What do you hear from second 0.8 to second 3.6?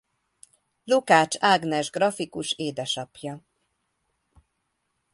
Lukács Ágnes grafikus édesapja.